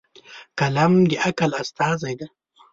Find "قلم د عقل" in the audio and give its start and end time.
0.59-1.51